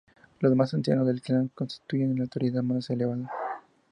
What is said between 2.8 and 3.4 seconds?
elevada.